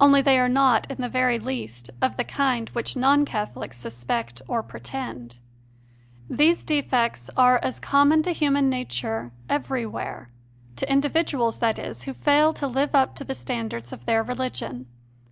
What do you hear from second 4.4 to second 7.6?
or pretend. These defects are